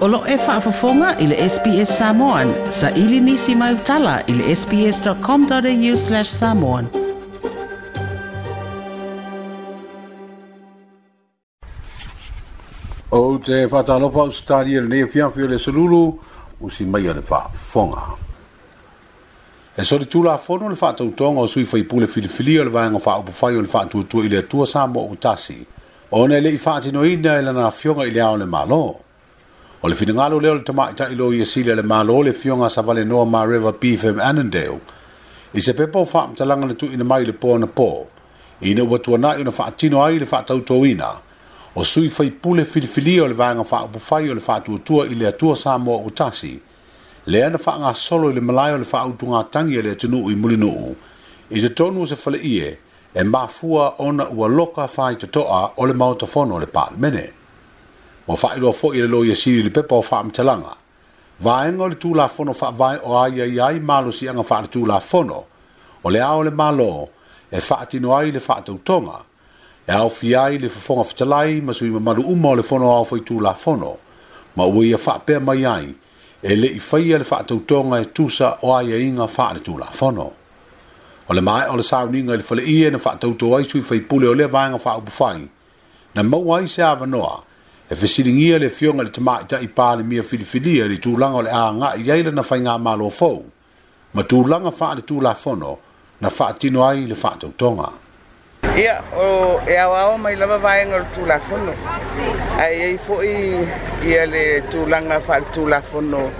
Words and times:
Olo 0.00 0.24
e 0.26 0.34
whaafafonga 0.36 1.18
i 1.18 1.26
le 1.26 1.36
SPS 1.48 1.98
Samoan. 1.98 2.54
Sa 2.70 2.88
ili 2.90 3.20
nisi 3.20 3.54
mai 3.54 3.74
utala 3.74 4.20
i 4.26 4.32
le 4.32 4.54
sps.com.au 4.56 5.96
slash 5.96 6.30
samoan. 6.30 6.86
O 13.10 13.22
te 13.44 13.66
whataanofa 13.66 14.22
o 14.24 14.30
stari 14.30 14.74
e 14.74 14.80
le 14.80 14.88
neafiafi 14.88 15.42
o 15.42 15.46
le 15.52 15.58
saluru, 15.58 16.18
usi 16.60 16.84
mai 16.86 17.04
o 17.08 17.12
le 17.12 17.20
whaafonga. 17.20 18.02
E 19.76 19.84
sori 19.84 20.08
tūla 20.08 20.38
fono 20.38 20.72
le 20.72 20.80
whaatau 20.80 21.12
tonga 21.12 21.44
o 21.44 21.46
sui 21.46 21.66
whaipu 21.68 22.00
le 22.00 22.06
filifili 22.08 22.56
o 22.60 22.64
le 22.64 22.70
vāenga 22.72 23.04
whaupu 23.04 23.36
whai 23.40 23.60
o 23.60 23.60
le 23.60 23.68
whaatua 23.68 24.08
tua 24.08 24.24
i 24.24 24.32
le 24.32 24.42
tua 24.48 24.64
sāmo 24.66 25.04
o 25.04 25.12
utasi. 25.12 25.60
O 26.10 26.24
ne 26.26 26.40
le 26.40 26.56
i 26.56 26.56
whaatino 26.58 27.04
ina 27.04 27.36
e 27.36 27.42
lana 27.50 27.68
fionga 27.70 28.08
i 28.08 28.10
le 28.16 28.20
ao 28.24 28.36
le 28.40 28.44
malo. 28.46 28.80
O 28.82 28.88
le 28.96 29.08
O 29.82 29.88
le 29.88 29.94
ngalo 29.94 30.40
leo 30.40 30.54
le 30.54 30.60
tamaita 30.60 31.08
i 31.08 31.14
ilo 31.14 31.32
ia 31.32 31.46
le 31.74 31.82
malo 31.82 32.20
le 32.22 32.34
fionga 32.34 32.68
sa 32.68 32.82
vale 32.82 33.02
noa 33.02 33.24
ma 33.24 33.44
River 33.44 33.72
BFM 33.72 34.20
Annandale. 34.20 34.78
I 35.54 35.60
se 35.62 35.72
pepa 35.72 35.98
o 36.00 36.04
whaamtalanga 36.04 36.66
na 36.66 36.74
tuina 36.74 37.02
mai 37.02 37.24
le 37.24 37.32
pōna 37.32 37.64
pō. 37.64 38.06
I 38.60 38.74
na 38.74 38.82
ua 38.84 38.98
tuana 38.98 39.36
i 39.38 39.42
na 39.42 39.50
tino 39.80 40.00
ai 40.02 40.18
le 40.18 40.26
whaatautouina. 40.26 41.10
O 41.76 41.82
sui 41.82 42.10
fai 42.10 42.28
pule 42.30 42.66
filifili 42.66 43.18
o 43.22 43.26
le 43.26 43.32
vanga 43.32 43.62
upufai 43.64 44.28
o 44.28 44.34
le 44.34 44.40
whaatuatua 44.46 45.06
i 45.08 45.14
le 45.14 45.26
atua 45.32 45.78
mo 45.78 46.04
Utasi. 46.04 46.60
Le 47.24 47.42
ana 47.46 47.56
whaanga 47.56 47.94
solo 47.96 48.28
i 48.28 48.32
le 48.34 48.40
malai 48.42 48.74
o 48.74 48.76
le 48.76 48.84
utunga 48.84 49.44
tangi 49.50 49.80
le 49.80 49.92
atunuu 49.94 50.28
i 50.28 50.34
nuu. 50.56 50.94
I 51.50 51.58
te 51.62 51.70
tonu 51.72 52.04
se 52.06 52.16
fale 52.16 52.36
ie 52.36 52.76
e 53.14 53.24
mafua 53.24 53.94
ona 53.98 54.28
ua 54.28 54.46
loka 54.46 54.86
i 55.08 55.16
te 55.16 55.26
toa 55.26 55.72
o 55.78 55.86
le 55.86 55.94
mautafono 55.94 56.60
le 56.60 56.66
pālmene. 56.66 57.12
mene 57.12 57.32
ma 58.30 58.36
faailofo 58.36 58.92
i 58.94 59.00
le 59.02 59.08
loia 59.10 59.34
sili 59.34 59.64
le 59.66 59.70
pepa 59.74 59.96
o 59.96 60.02
faamatalaga 60.06 60.72
vaega 61.46 61.82
o 61.82 61.88
le 61.90 61.96
tulafono 62.02 62.52
faavae 62.54 63.00
o 63.02 63.16
ai 63.18 63.40
ai 63.42 63.56
ai 63.66 63.80
malosiaga 63.80 64.44
faaletulafono 64.46 65.38
o 66.04 66.08
le 66.10 66.20
a 66.22 66.28
o 66.38 66.42
le 66.46 66.50
malo 66.50 67.08
e 67.50 67.58
faatino 67.68 68.12
ai 68.16 68.30
le 68.30 68.38
faatautoga 68.44 69.16
e 69.88 69.92
aofia 69.98 70.42
ai 70.44 70.58
le 70.62 70.68
fofoga 70.68 71.02
fetalai 71.10 71.60
ma 71.60 71.72
sui 71.74 71.90
mamalu 71.90 72.22
uma 72.22 72.52
o 72.52 72.54
le 72.54 72.62
fono 72.62 72.86
ao 72.92 73.02
fai 73.04 73.18
tulafono 73.26 73.96
ma 74.56 74.62
ua 74.64 74.84
ia 74.84 74.96
faapea 74.98 75.40
mai 75.40 75.64
ai 75.64 75.90
e 76.42 76.54
leʻi 76.54 76.78
faia 76.80 77.18
le 77.18 77.24
faatautoga 77.24 77.98
e 78.00 78.04
tusa 78.14 78.54
o 78.62 78.76
aiaiga 78.76 79.26
faale 79.26 79.58
tulafono 79.58 80.30
o 81.28 81.34
le 81.34 81.40
mae 81.40 81.66
o 81.66 81.74
le 81.76 81.82
sauniga 81.82 82.34
i 82.34 82.36
le 82.36 82.46
faleʻia 82.46 82.92
na 82.94 82.98
faatautou 82.98 83.56
ai 83.58 83.64
sui 83.66 83.82
faipule 83.82 84.28
o 84.30 84.34
lea 84.34 84.46
vaega 84.48 84.78
faaupufai 84.78 85.42
na 86.14 86.22
maua 86.22 86.60
ai 86.62 86.68
se 86.68 86.78
avanoa 86.82 87.49
e 87.92 87.96
fesiligia 87.96 88.56
le 88.56 88.66
i 88.66 88.92
le 89.02 89.10
tamaʻitaʻi 89.10 89.68
palemia 89.74 90.22
filifilia 90.22 90.84
i 90.84 90.88
le 90.90 90.98
tulaga 91.02 91.34
o 91.34 91.42
le 91.42 91.50
agaʻi 91.50 92.12
ai 92.14 92.22
lana 92.22 92.42
faigā 92.42 92.78
malo 92.78 93.10
fou 93.10 93.42
ma 94.14 94.22
tulaga 94.22 94.70
faale 94.70 95.02
tulafono 95.02 95.76
na 96.22 96.30
faatino 96.30 96.86
ai 96.86 97.06
le 97.10 97.14
faatautoga 97.18 97.90
ia 98.78 99.02
o 99.12 99.58
e 99.66 99.74
aoao 99.76 100.18
mai 100.22 100.36
lava 100.36 100.58
vaega 100.62 100.94
o 100.94 101.00
le 101.02 101.06
tulafono 101.14 101.74
ae 102.62 102.78
ai 102.82 102.96
foʻi 102.96 104.06
ia 104.06 104.26
le 104.26 104.62
tulaga 104.70 105.18
faaletulafono 105.20 106.30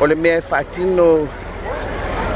o 0.00 0.06
le 0.06 0.14
mea 0.14 0.38
e 0.38 0.40
faatino 0.40 1.26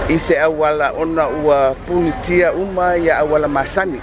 i 0.08 0.18
se 0.18 0.34
auala 0.34 0.90
ona 0.98 1.28
ua 1.46 1.76
punitia 1.86 2.52
uma 2.54 2.98
ia 2.98 3.18
auala 3.22 3.46
masani 3.46 4.02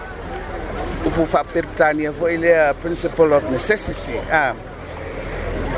tupu 1.17 1.31
faapeputania 1.33 2.13
foi 2.13 2.37
lea 2.37 2.71
uh, 2.71 2.77
principle 2.77 3.33
of 3.33 3.41
necessity 3.49 4.13
ah. 4.31 4.53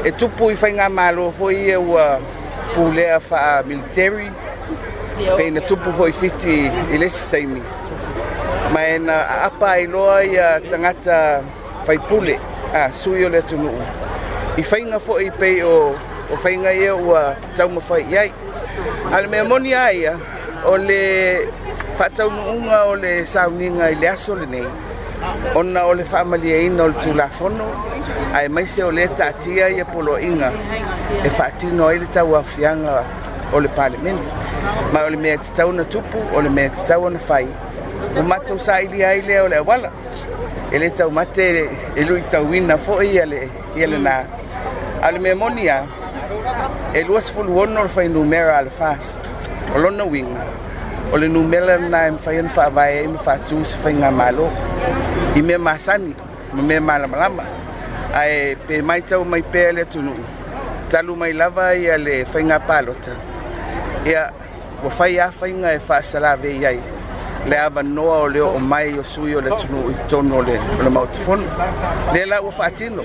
e 0.04 0.12
tupu 0.12 0.52
i 0.52 0.56
faiga 0.56 0.90
malo 0.92 1.32
foi 1.32 1.56
ia 1.56 1.74
e 1.74 1.78
ua 1.80 2.20
pu 2.76 2.92
fa 3.30 3.64
military 3.68 4.28
pe 5.38 5.50
ne 5.52 5.62
tupu 5.62 5.92
foi 5.94 6.12
fiti 6.12 6.70
i 6.94 6.98
lesi 6.98 7.28
taimi 7.32 7.62
ma 8.74 8.88
ina 8.96 9.14
e 9.14 9.26
aapa 9.40 9.68
ai 9.72 9.88
loa 9.88 10.24
ia 10.24 10.60
uh, 10.60 10.70
tagata 10.70 11.42
faipule 11.86 12.36
ah, 12.76 12.92
sui 12.92 13.24
o 13.26 13.30
le 13.30 13.42
tunu 13.42 13.72
i 14.58 14.64
faiga 14.64 15.00
foi 15.00 15.32
pei 15.40 15.64
o, 15.64 15.96
o 16.34 16.38
faiga 16.44 16.74
ia 16.74 16.92
e 16.96 17.06
tau 17.56 17.56
taumafai 17.56 18.02
i 18.12 18.18
ai 18.18 18.30
a 19.16 19.22
le 19.22 19.44
moni 19.44 19.74
a 19.74 19.88
ia 19.94 20.14
uh, 20.16 20.72
o 20.74 20.78
le 20.78 21.48
faataunuʻuga 21.98 22.78
o 22.92 22.96
le 22.96 23.26
sauniga 23.26 23.86
i 23.92 23.96
le 23.96 24.10
aso 24.10 24.34
ona 25.56 25.82
o 25.86 25.94
le 25.94 26.04
faamaliaina 26.04 26.84
o 26.84 26.88
le 26.88 26.94
tulafono 27.04 27.66
ae 28.38 28.48
maise 28.56 28.84
o 28.88 28.92
lē 28.98 29.08
taatia 29.20 29.66
ia 29.76 29.86
poloaʻiga 29.86 30.52
e 31.28 31.32
faatino 31.40 31.88
ai 31.92 31.98
le 32.04 32.08
tauafiaga 32.18 33.02
o 33.54 33.60
le 33.66 33.72
palemene 33.80 34.22
ma 34.94 35.02
o 35.08 35.10
le 35.16 35.18
mea 35.26 35.38
tatau 35.44 35.72
na 35.76 35.84
tupu 35.84 36.18
o 36.36 36.40
e 36.40 36.44
le 36.44 36.50
mea 36.58 36.70
tatau 36.70 37.04
ona 37.12 37.20
fai 37.20 37.46
ua 38.16 38.24
matou 38.32 38.56
saʻilia 38.68 39.08
ai 39.10 39.22
lea 39.28 39.42
o 39.44 39.48
le 39.52 39.58
auala 39.60 39.92
e 40.72 40.78
lē 40.84 40.90
taumate 41.02 41.50
e 41.96 42.04
lui 42.12 42.22
tauina 42.36 42.78
foʻi 42.88 43.08
ia 43.12 43.26
le 43.26 43.44
ia 43.76 43.88
lenā 43.96 44.16
a 45.04 45.12
le 45.12 45.20
mea 45.20 45.36
moni 45.36 45.68
a 45.68 45.84
e 46.96 47.04
lua 47.04 47.22
sefuluono 47.28 47.80
o 47.84 47.88
le 47.92 47.96
fainumera 48.00 48.58
a 48.64 48.64
le 48.64 48.70
fast 48.80 49.20
o 49.76 49.80
lona 49.84 50.04
uiga 50.08 50.44
o 51.14 51.18
le 51.20 51.28
numela 51.36 51.76
lanā 51.78 52.08
e 52.08 52.12
mafai 52.18 52.40
ona 52.40 52.50
faavae 52.60 52.98
ai 52.98 53.04
e 53.12 53.16
ma 53.18 53.28
faatū 53.30 53.64
se 53.68 53.78
faiga 53.84 54.12
malo 54.24 54.48
i 55.36 55.42
mea 55.42 55.60
masani 55.60 56.14
ma 56.54 56.62
mea 56.62 56.82
malamalama 56.82 57.44
ae 58.14 58.56
pe 58.68 58.82
mai 58.82 59.02
tau 59.02 59.24
mai 59.26 59.42
pea 59.50 59.72
le 59.72 59.82
atunuu 59.82 60.20
talu 60.90 61.16
mai 61.16 61.34
lava 61.34 61.74
ia 61.76 61.98
le 61.98 62.26
faiga 62.26 62.60
palota 62.60 63.12
ia 64.06 64.32
ua 64.84 64.90
fai 64.92 65.20
afaiga 65.20 65.72
e 65.74 65.80
faasalavei 65.80 66.66
ai 66.66 66.80
le 67.48 67.58
avanoa 67.58 68.18
o 68.20 68.28
le 68.30 68.40
oo 68.42 68.60
mai 68.60 68.98
o 69.00 69.04
sui 69.04 69.36
o 69.36 69.42
le 69.42 69.50
atunuu 69.54 69.90
i 69.92 69.94
totonu 69.94 70.38
o 70.40 70.42
le 70.42 70.90
mautafonu 70.90 71.44
le 72.14 72.26
la 72.26 72.42
ua 72.42 72.52
faatino 72.52 73.04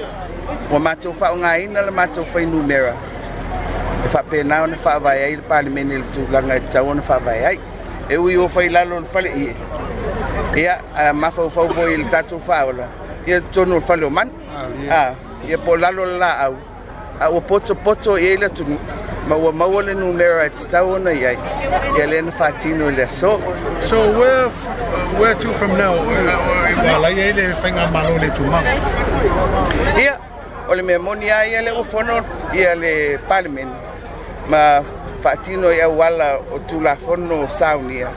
ua 0.73 0.79
matou 0.79 1.13
faaogāina 1.21 1.83
le 1.85 1.91
matou 1.91 2.25
fainumera 2.25 2.95
e 4.05 4.09
faapena 4.09 4.63
ona 4.63 4.77
faavae 4.77 5.25
ai 5.25 5.37
le 5.37 5.43
palemene 5.43 5.95
i 5.95 5.99
le 5.99 6.05
tulaga 6.13 6.55
e 6.57 6.61
tau 6.71 6.89
ona 6.89 7.03
faavae 7.03 7.47
ai 7.47 7.59
e 8.09 8.17
ui 8.17 8.37
ua 8.37 8.49
fai 8.49 8.69
lalo 8.69 9.01
le 9.01 9.07
faleʻie 9.15 9.55
ia 10.57 10.79
eh, 11.01 11.13
mafaufaufo 11.15 11.89
i 11.89 11.97
le 11.97 12.05
tatou 12.05 12.41
faaola 12.41 12.89
ia 13.27 13.41
tonu 13.41 13.75
le 13.75 13.81
faleomani 13.81 14.31
a 14.57 14.67
ah, 14.95 15.07
ah, 15.11 15.15
ia 15.49 15.59
po 15.59 15.77
lalo 15.77 16.03
ah, 16.03 16.07
le 16.07 16.19
laau 16.19 16.55
a 17.21 17.31
ua 17.31 17.41
potopoto 17.41 18.17
i 18.19 18.27
ai 18.29 18.37
le 18.37 18.47
atunu 18.47 18.79
ma 19.29 19.37
ua 19.37 19.53
maua 19.53 19.83
e 19.83 19.87
le 19.87 19.95
numera 19.95 20.45
e 20.47 20.51
tatau 20.51 20.93
ona 20.93 21.11
i 21.13 21.27
ai 21.27 21.39
ia 21.99 22.07
lē 22.07 22.23
na 22.25 22.31
faatino 22.33 22.89
i 22.89 22.91
le 22.95 23.03
aso 23.05 23.41
so 23.81 23.97
where, 24.19 24.49
where 25.21 25.35
to 25.35 25.49
from 25.53 25.77
now 25.77 25.95
alai 26.95 27.21
ai 27.21 27.33
le 27.33 27.49
faiga 27.63 27.87
malo 27.93 28.19
le 28.19 28.31
tumaga 28.31 28.73
ia 30.03 30.19
o 30.69 30.75
le 30.75 30.83
mea 30.83 30.99
moni 30.99 31.31
a 31.31 31.47
ia 31.47 31.63
le 31.63 31.71
ua 31.73 31.85
fono 31.85 32.21
ia 32.55 32.75
le 32.75 33.19
palemeni 33.29 33.73
ma 34.51 34.83
faatino 35.25 35.71
i 35.73 35.81
auala 35.81 36.27
o 36.53 36.59
tulafono 36.69 37.37
saunia 37.59 38.09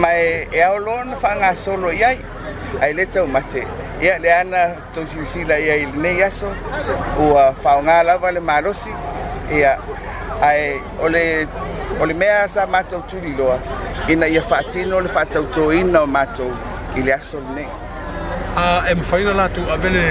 ma 0.00 0.10
e 0.14 0.62
aoloa 0.62 0.80
loa 0.96 1.04
na 1.04 1.16
faagasolo 1.22 1.90
i 1.92 2.04
ai 2.04 2.18
ai 2.82 2.92
le 2.92 3.06
taumate 3.06 3.62
ia 4.02 4.18
le 4.18 4.30
ana 4.32 4.68
tousilasila 4.94 5.58
ia 5.58 5.76
i 5.76 5.86
lenei 5.92 6.22
aso 6.28 6.48
ua 7.28 7.44
faaogā 7.64 8.02
lava 8.08 8.28
le 8.36 8.40
malosi 8.40 8.92
ia 9.58 9.72
ae 10.42 10.76
o 11.00 11.08
le 11.08 11.46
o 12.00 12.04
le 12.06 12.14
mea 12.14 12.48
sa 12.48 12.66
matou 12.66 13.00
tuliloa 13.08 13.58
ina 14.08 14.26
ia 14.28 14.42
faatino 14.42 15.00
le 15.00 15.08
faatautōina 15.08 16.02
o 16.04 16.06
matou 16.06 16.52
i 16.98 17.02
le 17.02 17.12
aso 17.14 17.38
lenei 17.40 17.68
Ah, 18.58 18.82
a 18.86 18.90
e 18.90 18.94
mawhaina 18.94 19.34
latou 19.34 19.68
ave 19.70 19.90
le 19.90 20.02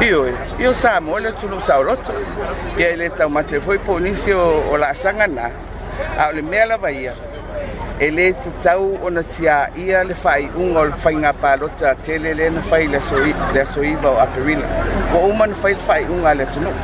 Io, 0.04 0.18
io 0.60 0.74
sa 0.74 1.00
mo 1.00 1.16
le 1.18 1.32
tulu 1.32 1.58
saoloto 1.60 2.12
ia 2.76 2.90
Ia 2.90 2.96
le 2.98 3.08
taumate 3.08 3.54
mate 3.56 3.60
foi 3.64 3.78
polisi 3.78 4.32
o, 4.36 4.60
o 4.70 4.76
la 4.76 4.92
sanga 4.94 5.26
na. 5.26 5.48
A 6.18 6.30
le 6.32 6.42
mea 6.42 6.66
lava 6.66 6.90
ia. 6.90 7.14
E 7.98 8.10
lē 8.10 8.26
tatau 8.44 8.98
ona 9.06 9.22
tiaia 9.22 10.02
le 10.04 10.12
fa'aiʻuga 10.14 10.78
o 10.82 10.90
le 10.90 10.98
faiga 11.04 11.32
palota 11.32 11.94
tele 12.02 12.34
le 12.34 12.50
na 12.50 12.60
fai 12.60 12.86
le 12.86 12.98
asoiva 13.62 14.10
o 14.10 14.18
aperila. 14.26 14.66
ua 15.14 15.24
Mo 15.38 15.46
na 15.46 15.54
fai 15.62 15.72
le 15.72 15.80
fa'aiʻuga 15.86 16.28
a 16.28 16.34
le 16.34 16.44
atunuu 16.44 16.74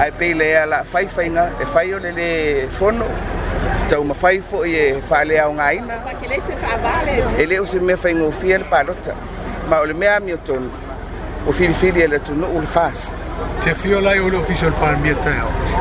ae 0.00 0.10
pei 0.16 0.32
lea 0.34 0.64
la 0.64 0.80
e 0.80 1.68
fai 1.74 1.92
o 1.92 1.98
le 1.98 2.12
le 2.16 2.26
fono. 2.78 3.04
taumafai 3.90 4.38
foʻi 4.38 4.70
e 4.70 5.02
fale 5.08 5.34
faaleaogāina 5.42 5.94
e 7.42 7.44
lē 7.50 7.58
o 7.62 7.64
se 7.66 7.80
mea 7.86 7.96
faigofia 8.02 8.58
le 8.62 8.66
palota 8.70 9.12
ma 9.70 9.76
o 9.80 9.82
le 9.90 9.94
mea 10.02 10.14
amiotonu 10.16 10.68
o 11.46 11.48
filifili 11.52 12.00
e 12.06 12.08
le 12.12 12.18
tunuu 12.28 12.58
le 12.60 12.66
fast 12.76 13.14
te 13.64 13.70
fio 13.82 13.98
lai 14.06 14.18
o 14.20 14.22
le 14.30 14.36
ofisa 14.38 14.64
o 14.66 14.68
le 14.70 14.76
palamiata 14.82 15.30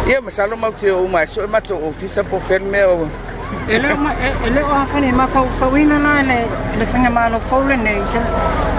ia 0.09 0.17
ma 0.21 0.29
salo 0.31 0.55
mau 0.57 0.71
te 0.83 0.91
o 0.91 1.01
uma 1.05 1.19
e 1.23 1.25
soʻe 1.25 1.47
matou 1.55 1.87
ofisa 1.91 2.21
po 2.23 2.37
fele 2.49 2.65
mea 2.73 2.85
e 3.71 3.77
leo 3.77 3.95
ma 3.97 4.11
e, 4.17 4.31
e 4.47 4.49
leo 4.49 4.65
a 4.71 4.83
fani 4.91 5.11
ma 5.11 5.27
ko 5.27 5.41
fawina 5.59 5.97
na 6.05 6.21
le 6.25 6.39
le 6.79 6.85
fanga 6.91 7.09
ma 7.11 7.29
lo 7.29 7.39
fole 7.49 7.75
ne 7.77 8.03
se 8.03 8.17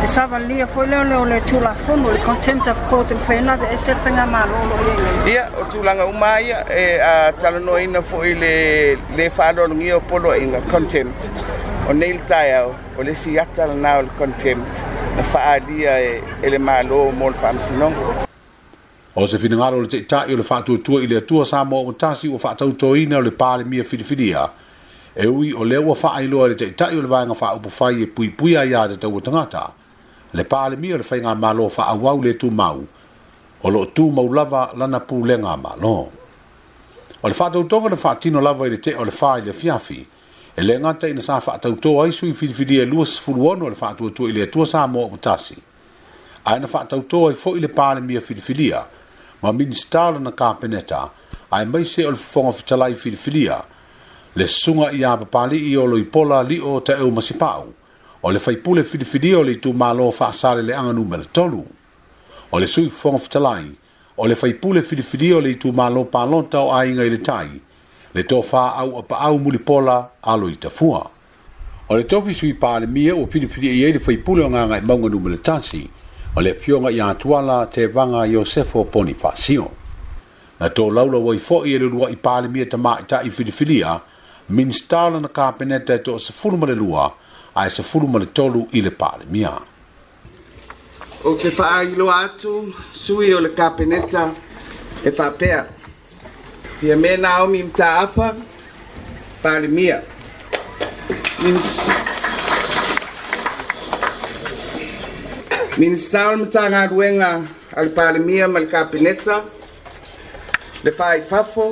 e 0.02 0.06
sava 0.06 0.36
lia 0.38 0.66
fo 0.66 0.82
leo 0.82 1.04
leo 1.04 1.24
le 1.24 1.38
tu 1.44 1.60
la 1.60 1.72
fono 1.84 2.10
le 2.10 2.18
contempt 2.18 2.66
of 2.66 2.76
court 2.88 3.08
and 3.12 3.20
fe 3.20 3.40
na 3.40 3.54
e 3.72 3.76
se 3.78 3.94
fanga 4.02 4.24
ma 4.26 4.44
lo 4.46 4.58
lo 4.66 5.30
ye 5.30 5.34
ia 5.34 5.48
o 5.60 5.64
tu 5.70 5.80
langa 5.84 6.04
uma 6.06 6.40
ia 6.40 6.66
e 6.66 6.98
a 6.98 7.32
talano 7.32 7.76
ina 7.78 8.02
fo 8.02 8.24
ile 8.24 8.98
le 9.14 9.30
fa 9.30 9.52
lo 9.52 9.68
ngio 9.68 10.00
polo 10.00 10.34
ina 10.34 10.58
contempt 10.66 11.30
o 11.88 11.92
nail 11.92 12.18
tie 12.26 12.58
o 12.58 12.74
le 13.04 13.10
e, 13.10 13.12
e 13.12 13.14
si 13.14 13.38
atala 13.38 13.72
na 13.74 13.98
o 13.98 14.02
le 14.02 14.10
contempt 14.18 14.84
na 15.16 15.22
fa 15.22 15.52
alia 15.54 16.00
e 16.00 16.20
ele 16.42 16.58
ma 16.58 16.82
lo 16.82 17.10
mo 17.12 17.28
le 17.30 17.36
fam 17.38 17.56
sinong 17.58 17.96
o 19.14 19.26
se 19.26 19.38
finangalo 19.38 19.80
le 19.82 19.86
te 19.86 19.96
itai 20.02 20.32
o 20.34 20.36
le 20.36 20.42
fa 20.42 20.56
atua 20.56 20.78
tua 20.78 21.00
ile 21.00 21.16
atua 21.18 21.44
sa 21.44 21.62
mo 21.64 21.78
o 21.86 21.92
tasi 21.94 22.26
o 22.26 22.38
fa 22.38 22.50
atau 22.58 22.72
toina 22.72 23.18
o 23.22 23.22
le 23.22 23.30
pale 23.30 23.62
mia 23.64 23.84
filifilia 23.84 24.34
ia 24.34 24.50
e 25.14 25.26
ui 25.26 25.52
o 25.52 25.64
le 25.64 25.76
ua 25.76 25.94
faa 25.94 26.22
ilo 26.22 26.42
ari 26.44 26.54
tei 26.56 26.70
tai 26.72 26.96
o 26.96 27.00
le 27.02 27.06
vanga 27.08 27.34
faa 27.34 27.54
upu 27.54 27.68
fai 27.70 28.02
e 28.02 28.06
pui 28.06 28.30
pui 28.30 28.54
a 28.56 28.62
iade 28.64 28.96
tau 28.96 29.12
o 29.16 29.20
tangata. 29.20 29.72
Le 30.32 30.44
paa 30.44 30.68
le 30.68 30.76
mia 30.76 30.96
le 30.96 31.02
fai 31.02 31.20
ngā 31.20 31.34
malo 31.36 31.68
faa 31.68 31.94
wau 31.98 32.22
le 32.22 32.34
tu 32.36 32.50
mau. 32.50 32.84
O 33.62 33.68
lo 33.70 33.84
tu 33.86 34.10
mau 34.10 34.30
lava 34.32 34.70
lana 34.76 35.00
pū 35.00 35.24
le 35.26 35.36
ngā 35.38 35.56
malo. 35.60 36.10
O 37.22 37.26
le 37.28 37.34
faa 37.34 37.50
tau 37.50 37.64
tonga 37.66 37.88
le 37.90 37.96
faa 37.96 38.14
tino 38.14 38.40
lava 38.40 38.66
i 38.66 38.70
le 38.70 38.76
te 38.78 38.94
o 38.94 39.02
le 39.04 39.10
faa 39.10 39.38
i 39.40 39.40
le 39.42 39.52
fiafi. 39.52 40.06
E 40.56 40.62
le 40.62 40.78
ngata 40.78 41.08
ina 41.08 41.20
sa 41.22 41.40
faa 41.40 41.58
tau 41.58 41.74
tō 41.74 42.04
aisu 42.04 42.26
i 42.30 42.34
fidifidi 42.34 42.78
e 42.78 42.84
lua 42.84 43.04
sifuru 43.06 43.48
ono 43.48 43.68
le 43.68 43.74
faa 43.74 43.94
tua 43.94 44.10
tua 44.10 44.28
i 44.28 44.32
le 44.32 44.46
tua 44.48 44.64
sa 44.66 44.86
mō 44.86 45.08
kutasi. 45.10 45.56
A 46.44 46.56
ina 46.56 46.66
faa 46.66 46.84
tau 46.84 47.02
tō 47.02 47.28
ai 47.30 47.34
fo 47.34 47.56
i 47.56 47.60
le 47.60 47.68
paa 47.68 47.94
le 47.94 48.00
mia 48.00 48.20
fidifidia. 48.20 48.84
Ma 49.42 49.50
minstala 49.52 50.18
na 50.20 50.30
kāpeneta. 50.30 51.10
A 51.50 51.62
e 51.62 51.66
maise 51.66 52.06
o 52.06 52.10
le 52.10 52.16
fonga 52.16 52.52
fitalai 52.52 52.94
fidifidia. 52.94 53.18
Fidifidia 53.18 53.78
le 54.36 54.46
sunga 54.46 54.90
i 54.92 55.02
a 55.02 55.16
papali 55.16 55.58
i 55.68 55.76
o 55.76 55.84
loi 55.86 56.04
pola 56.04 56.42
li 56.42 56.60
o 56.62 56.78
te 56.80 56.92
eu 56.98 57.10
masipau, 57.10 57.64
o 58.22 58.30
le 58.30 58.38
faipule 58.38 58.84
fidifidi 58.84 59.34
o 59.34 59.42
le 59.42 59.54
tu 59.58 59.72
malo 59.72 60.10
fa'asare 60.10 60.62
le 60.62 60.74
anga 60.74 60.92
numere 60.92 61.24
tolu, 61.32 61.64
o 62.50 62.58
le 62.58 62.66
sui 62.66 62.88
fong 62.88 63.18
fitalai, 63.18 63.70
o 64.16 64.26
le 64.26 64.34
faipule 64.36 64.82
fidifidi 64.82 65.32
o 65.34 65.40
le 65.40 65.54
tu 65.58 65.72
malo 65.72 66.04
palonta 66.04 66.60
o 66.60 66.70
ainga 66.70 67.02
i 67.04 67.10
le 67.10 67.18
tai, 67.18 67.48
le 68.14 68.22
to 68.24 68.40
fa 68.42 68.76
au 68.78 68.98
apa 69.00 69.18
au 69.26 69.38
muli 69.38 69.58
pola 69.58 70.12
alo 70.22 70.48
i 70.48 70.56
tafua. 70.56 71.08
O 71.88 71.96
le 71.96 72.04
tofi 72.06 72.34
sui 72.34 72.54
pale 72.54 72.86
mia 72.86 73.16
o 73.16 73.26
fidifidi 73.26 73.70
i 73.80 73.84
eile 73.84 73.98
faipule 73.98 74.44
o 74.44 74.50
nganga 74.50 74.76
i 74.78 74.82
maunga 74.84 75.08
numere 75.08 75.40
tansi, 75.40 75.88
o 76.36 76.40
le 76.40 76.54
fionga 76.54 76.90
i 76.90 77.00
atuala 77.00 77.66
te 77.66 77.88
vanga 77.88 78.24
Iosefo 78.26 78.84
Ponifasio. 78.84 79.66
Na 80.60 80.68
tō 80.68 80.86
laula 80.94 81.18
wai 81.18 81.38
fo 81.40 81.64
i 81.66 81.72
e 81.74 81.78
lua 81.80 82.10
i 82.12 82.16
pale 82.20 82.48
mia 82.52 82.66
ta 82.68 82.76
mā 82.76 82.98
i 83.02 83.04
ta 83.08 83.22
i 83.26 83.30
fidifidia, 83.30 83.96
minista 84.50 85.10
lana 85.12 85.28
kapeneta 85.30 85.94
e 85.94 85.98
toʻa 85.98 86.20
sefulu 86.24 86.56
ma 86.58 86.66
le 86.66 86.74
lua 86.74 87.04
ae 87.54 87.70
sefulu 87.70 88.06
ma 88.10 88.18
le 88.18 88.26
tolu 88.26 88.66
i 88.72 88.80
le 88.82 88.90
palemia 88.90 89.52
o 91.24 91.34
te 91.38 91.50
faailoa 91.50 92.16
atu 92.26 92.54
sui 92.92 93.32
o 93.36 93.40
le 93.40 93.48
kapeneta 93.54 94.24
e 95.06 95.10
faapea 95.18 95.60
ia 96.82 96.96
me 96.96 97.16
naomi 97.16 97.62
mataafa 97.62 98.34
palemia 99.42 100.02
minista 105.78 106.28
o 106.28 106.36
le 106.36 106.44
matagaluega 106.44 107.30
a 107.76 107.80
le 107.82 107.90
palemia 108.00 108.48
ma 108.48 108.58
le 108.58 108.66
kapeneta 108.66 109.42
le 110.84 110.90
faaifafo 110.90 111.68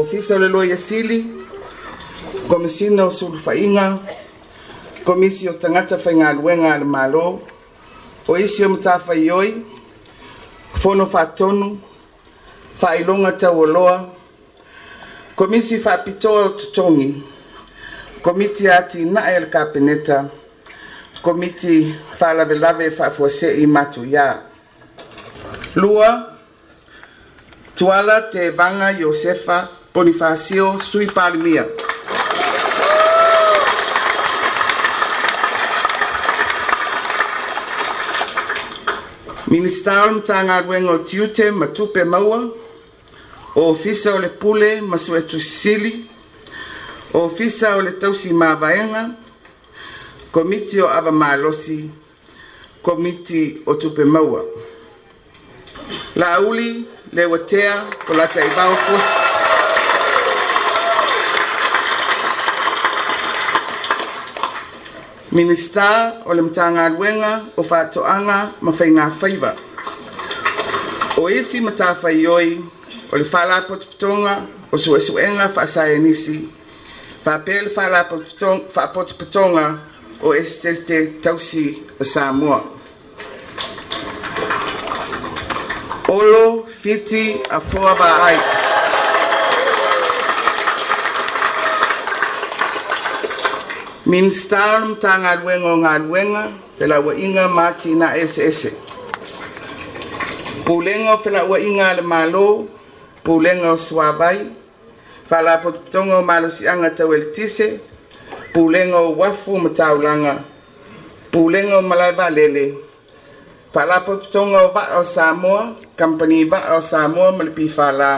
ofisa 0.00 0.34
ulelo 0.36 0.64
yesili 0.64 1.26
komisina 2.48 3.04
osulufa'iga 3.04 3.98
komisi 5.04 5.48
o 5.48 5.52
tagata 5.52 5.98
faigaluega 5.98 6.72
a 6.74 6.78
le 6.78 6.84
mālō 6.84 7.26
o 8.28 8.36
isi 8.38 8.64
o 8.64 8.68
matafai 8.68 9.30
oi 9.30 9.48
fono 10.80 11.06
faatonu 11.06 11.78
faailoga 12.80 13.32
taualoa 13.32 14.08
komisi 15.36 15.78
faapitoa 15.78 16.44
o 16.44 16.48
totogi 16.48 17.08
komiti 18.22 18.64
a 18.68 18.78
tinaʻe 18.90 19.36
e 19.36 19.40
le 19.40 19.46
kapeneta 19.46 20.18
komiti 21.22 21.94
faalavelave 22.18 22.88
faafuaseʻi 22.98 23.66
matuiā 23.68 24.26
lua 25.76 26.10
tuala 27.78 28.16
te 28.32 28.50
vaga 28.56 28.88
iosefa 29.00 29.81
Bonifacio 29.94 30.78
Sui 30.80 31.06
Palmia. 31.06 31.68
Ministério 39.48 40.22
tanga 40.22 40.62
o 40.66 40.98
Tiute 41.04 41.50
Matupe 41.50 42.04
Maua, 42.04 42.54
o 43.54 43.60
Ofisa 43.70 44.18
le 44.18 44.30
Pule 44.30 44.80
Masuetu 44.80 45.38
Sili, 45.38 46.08
o 47.12 47.26
Ofisa 47.26 47.76
Ole 47.76 47.92
Tausi 47.92 48.32
Mavaenga, 48.32 49.14
Komiti 50.32 50.80
o 50.80 50.88
Ava 50.88 51.12
Malosi, 51.12 51.90
Komiti 52.82 53.62
o 53.66 53.74
Tupe 53.74 54.06
Maua. 54.06 54.42
Lauli, 56.16 56.88
Lewatea, 57.12 57.84
la 58.16 58.24
Ibao 58.26 58.76
Kosi. 58.86 59.21
Minister, 65.32 66.20
o 66.26 66.34
le 66.34 66.42
matagaluega 66.42 67.44
o 67.56 67.62
faatoʻaga 67.62 68.52
ma 68.60 68.72
faigā 68.76 69.06
faiva 69.16 69.54
o 71.16 71.24
isi 71.32 71.60
matafai 71.64 72.18
oi 72.28 72.58
o 73.10 73.16
le 73.16 73.24
falapotopotoga 73.24 74.34
o 74.72 74.76
suʻesuʻega 74.76 75.48
faasaenisi 75.56 76.36
faapea 77.24 77.62
le 77.62 77.70
faapotopotoga 77.72 79.66
o 80.22 80.34
esi 80.36 80.58
tete 80.66 80.98
tausi 81.24 81.66
a 81.98 82.04
samoa 82.04 82.60
olo 86.08 86.66
fiti 86.68 87.40
afoa 87.48 87.94
vaai 87.94 88.61
min 94.12 94.26
star 94.40 94.74
mtangaluenga 94.92 95.68
o 95.72 95.80
galuega 95.86 96.42
felauaʻiga 96.78 97.44
matina 97.58 98.06
eseese 98.22 98.70
pulega 100.66 101.08
o 101.16 101.22
felauaʻiga 101.24 101.84
a 101.90 101.96
le 101.98 102.02
mālō 102.12 102.46
pulega 103.26 103.68
o 103.72 103.76
suavai 103.86 104.38
faalapotopotoga 105.28 106.14
o 106.20 106.22
malosiʻaga 106.30 106.88
taueletise 106.98 107.66
pulega 108.54 108.98
o 109.06 109.16
uafu 109.20 109.50
ma 109.62 109.70
taulaga 109.78 110.32
pulega 111.32 111.74
o 111.80 111.82
malae 111.90 112.12
valele 112.18 112.64
faalapotopotoga 113.72 114.58
o 114.66 114.72
va'a 114.76 114.94
o 115.00 115.04
samoa 115.16 115.62
kampani 115.98 116.38
va'a 116.52 116.70
o 116.78 116.84
samoa 116.92 117.28
ma 117.36 117.42
le 117.48 117.52
pifālā 117.58 118.10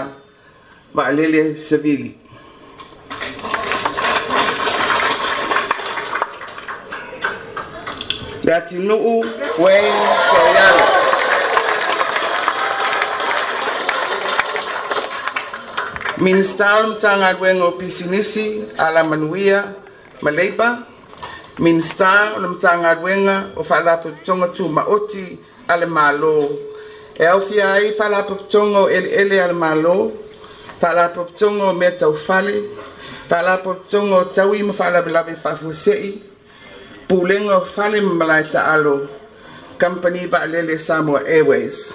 va'alele 0.96 1.42
sevili 1.68 2.10
Gatineau 8.44 9.24
Wayne 9.56 10.04
Soriano. 10.28 10.84
Min 16.20 16.44
stal 16.44 16.86
mtanga 16.86 17.34
o 17.64 17.70
pisinisi 17.72 18.64
ala 18.78 19.02
manuia 19.04 19.72
maleipa. 20.22 20.78
Min 21.58 21.80
stal 21.80 22.36
mtanga 22.48 22.98
wenga 23.02 23.36
o 23.56 23.64
fala 23.64 23.96
putonga 23.96 24.48
tu 24.54 24.68
maoti 24.68 25.38
ala 25.68 25.86
malo. 25.86 26.36
E 27.18 27.24
au 27.24 27.40
ai 27.74 27.92
fala 27.96 28.24
putonga 28.24 28.92
ele 28.92 29.08
ele 29.10 29.40
ala 29.42 29.54
malo. 29.54 30.12
Fala 30.80 31.08
putonga 31.08 31.72
me 31.74 31.88
tau 31.98 32.14
fale. 32.14 32.56
Fala 33.26 33.56
tawi 34.34 34.58
mo 34.64 34.74
fala 34.74 35.00
bilabi 35.02 35.34
fafusei. 35.34 36.33
pulenga 37.14 37.60
fale 37.64 38.00
malaita 38.00 38.58
alo 38.74 38.94
company 39.78 40.26
ba 40.26 40.46
lele 40.52 40.74
Samoa 40.82 41.22
Airways 41.26 41.94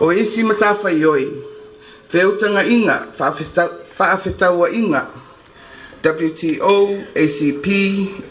o 0.00 0.08
isi 0.12 0.40
matafa 0.42 0.90
yoi 0.90 1.26
feutanga 2.08 2.64
inga 2.64 3.12
faafeta 3.94 4.50
wa 4.50 4.68
inga 4.72 5.02
WTO, 6.02 6.96
ACP, 7.14 7.66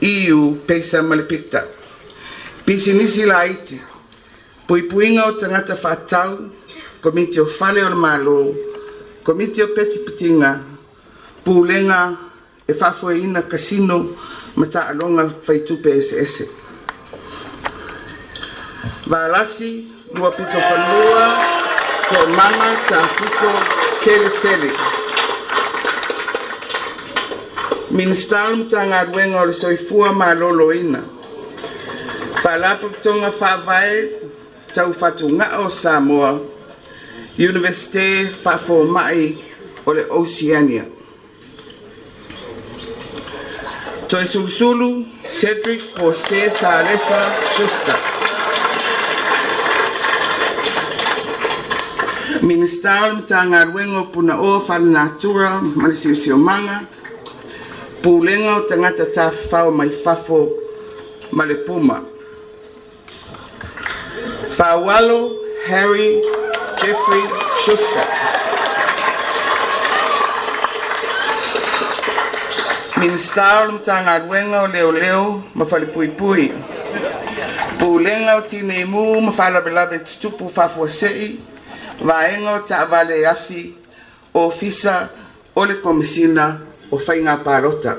EU, 0.02 0.56
Pesa 0.68 1.04
Malipita. 1.06 1.62
Pisi 2.66 2.94
nisi 2.98 3.28
la 3.30 3.46
iti. 3.46 3.78
Pui 4.66 4.82
puinga 4.90 5.28
o 5.30 5.38
tangata 5.38 5.76
whatau, 5.78 6.50
komiti 7.00 7.38
o 7.40 7.46
fale 7.46 7.84
o 7.86 7.90
malo, 7.94 8.56
komiti 9.22 9.62
o 9.62 9.68
peti 9.78 10.00
putinga, 10.02 10.52
pulenga 11.46 12.18
e 12.66 12.74
whafoe 12.74 13.20
ina 13.22 13.44
kasino, 13.46 14.18
ma 14.60 14.66
taʻaloga 14.76 15.24
faitupe 15.46 15.90
eseese 16.00 16.44
valasi 19.12 19.70
lua 20.16 20.32
pitofanua 20.38 21.24
toʻamama 22.10 22.68
tafiko 22.90 23.48
selesele 24.02 24.70
minista 27.96 28.38
o 28.44 28.50
le 28.50 28.56
matagaluega 28.58 29.40
o 29.42 29.46
le 29.50 29.54
soifua 29.62 30.08
malōlōina 30.20 31.02
faalapapitoga 32.44 33.32
faavae 33.40 33.96
taufatuga'a 34.76 35.56
o 35.66 35.70
samoa 35.70 36.32
universite 37.50 38.06
faafomaʻi 38.44 39.26
o 39.88 39.94
le 39.96 40.04
oceania 40.20 40.86
Joyce 44.10 44.38
Ursulu, 44.38 45.06
Cedric 45.24 45.96
Jose 46.00 46.50
Salesa 46.50 47.32
Schuster. 47.46 47.96
Ministar 52.42 53.14
mtangarwengo 53.16 54.04
punao 54.04 54.64
whanatura 54.68 55.62
marisiusiomanga, 55.62 56.82
pulenga 58.04 58.62
tangata 58.70 59.04
tāwhao 59.06 59.72
mai 59.72 59.90
fafo 59.92 60.50
malepuma. 61.32 62.02
Fawalo 64.58 65.32
Harry 65.68 66.20
Jeffrey 66.78 67.24
Schuster. 67.64 68.39
minista 73.00 73.66
o 73.66 73.72
matagaluega 73.72 74.64
o 74.64 74.68
leoleo 74.68 75.44
ma 75.56 75.66
falepuipui 75.66 76.52
pulega 77.80 78.38
o 78.38 78.42
tineimu 78.42 79.22
ma 79.22 79.32
faalabelave 79.32 80.00
tutupu 80.00 80.50
faafuaseʻi 80.56 81.40
vaega 82.02 82.52
o 82.52 82.60
taavale 82.68 83.24
o 84.34 84.48
ofisa 84.48 85.10
o 85.56 85.64
le 85.66 85.76
komisina 85.76 86.60
o 86.92 86.98
faiga 87.00 87.38
palota 87.38 87.96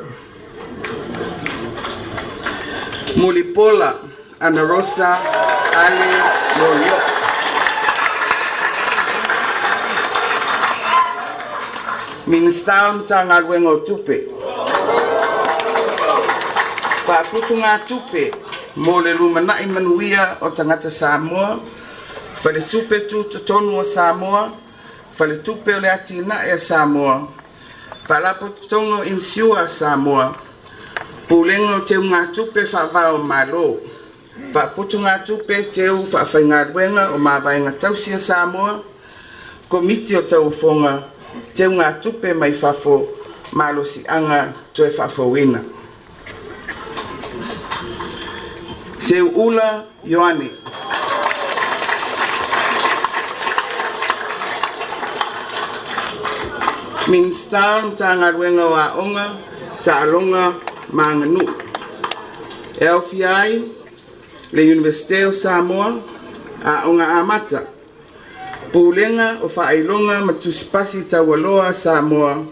mulipola 3.16 3.94
ana 4.38 4.62
rosa 4.66 5.18
ale 5.82 6.08
lolio 6.58 6.96
minista 12.26 12.92
matagaluega 12.92 13.68
o 13.68 13.76
tupe 13.78 14.39
faaputu 17.10 17.54
gatupe 17.62 18.24
mo 18.76 18.94
le 19.04 19.12
lumanaʻi 19.18 19.66
manuia 19.74 20.22
o 20.46 20.48
tagata 20.50 20.90
samoa 20.90 21.58
faletupe 22.42 22.96
tutotonu 23.08 23.70
o 23.78 23.82
samoa 23.84 24.42
faletupe 25.16 25.70
o 25.76 25.80
le 25.84 25.88
atinaʻi 25.96 26.44
e 26.48 26.52
a 26.52 26.58
samoa 26.68 27.14
faalapototoga 28.08 28.94
o 29.02 29.04
insiua 29.12 29.58
a 29.66 29.68
samoa 29.68 30.26
pulega 31.28 31.70
o 31.76 31.80
teu 31.88 32.02
gatupe 32.12 32.60
faavao 32.72 33.16
mālō 33.30 33.64
faaputu 34.52 34.96
gatupe 35.06 35.56
teu 35.74 35.96
faafaigaluega 36.12 37.02
o 37.14 37.18
mavaega 37.18 37.72
tausi 37.80 38.10
a 38.14 38.20
samoa 38.20 38.72
komiti 39.70 40.12
o 40.16 40.22
taufoga 40.22 40.92
teu 41.56 41.70
gatupe 41.80 42.28
mai 42.40 42.52
fafo 42.52 42.96
malosiaga 43.52 44.52
toe 44.74 44.90
faafouina 44.90 45.60
Seula 49.10 49.86
Yohane. 50.06 50.46
tanga 57.50 57.96
tangaruenga 57.96 58.66
waunga, 58.74 59.26
taalonga 59.82 60.44
manganu. 60.92 61.42
LFI 62.80 63.50
le 64.52 64.62
Universiteo 64.62 65.32
Samoa 65.32 65.98
aonga 66.62 67.08
amata. 67.18 67.66
Pulenga 68.72 69.42
o 69.42 69.48
faailoga 69.48 70.24
ma 70.24 70.32
tusipasi 70.34 71.08
taualoa 71.10 71.72
Samoa 71.74 72.46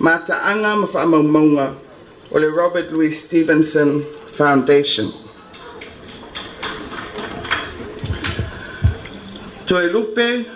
mata 0.00 0.34
ma 0.54 0.86
faamaumaunga 0.86 1.66
o 2.30 2.38
le 2.38 2.48
Robert 2.50 2.92
Louis 2.92 3.10
Stevenson 3.16 4.04
Foundation. 4.36 5.10
lupe 9.62 9.62
Toelupe 9.66 10.46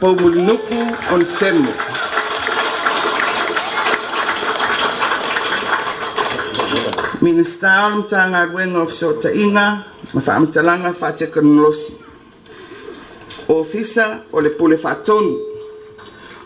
Pomulunuku 0.00 1.24
Semu. 1.24 1.68
Minister 7.20 7.90
mtangaruenga 7.98 8.78
ofisota 8.82 9.32
inga 9.32 9.84
mafaamatalaga 10.14 10.92
faatekenolosi 10.94 11.94
ofisa 13.48 14.20
o 14.32 14.40
le 14.40 14.50
pule 14.50 14.76
faatonu 14.76 15.38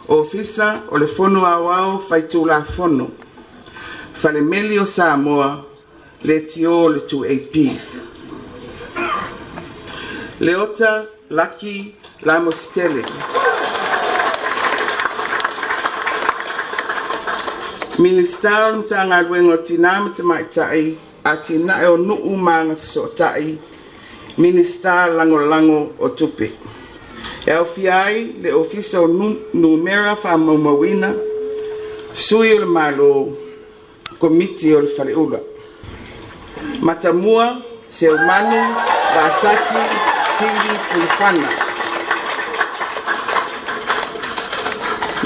ofisa 0.08 0.82
o 0.90 0.98
le 0.98 1.06
fono 1.06 1.44
Awao 1.46 1.98
faitulafono 1.98 3.10
falemeli 4.14 4.78
o 4.78 4.87
samoa 4.87 5.64
le 6.22 6.40
tio 6.40 6.88
le 6.88 7.00
ap 7.26 7.80
Leota 10.40 11.06
Lucky 11.30 11.34
laki 11.34 11.94
Lamos 12.22 12.70
Telly. 12.75 13.02
Ministaru 17.98 18.76
mtanga 18.76 19.22
luengo 19.22 19.56
tinama 19.56 20.10
tamai 20.10 20.44
tai 20.44 20.98
a 21.25 21.37
tinae 21.37 21.87
o 21.87 21.96
nuu 21.96 22.37
maga 22.37 22.75
fesootaʻi 22.75 23.56
minista 24.38 25.06
lagolago 25.06 25.92
o 26.00 26.08
tupe 26.08 26.52
e 27.46 27.50
aofia 27.52 28.02
ai 28.04 28.25
le 28.42 28.52
ofisa 28.52 29.00
o 29.00 29.06
numera 29.54 30.16
faamaumauina 30.16 31.14
sui 32.12 32.52
o 32.54 32.58
le 32.58 32.66
malo 32.66 33.37
komiti 34.18 34.75
o 34.75 34.80
le 34.80 34.88
faleula 34.88 35.40
matamua 36.80 37.62
seumanu 37.90 38.75
vasaki 39.14 39.84
sili 40.38 40.78
puifana 40.92 41.67